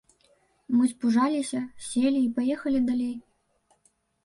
[0.77, 1.59] Мы спужаліся,
[1.91, 3.15] селі і паехалі далей.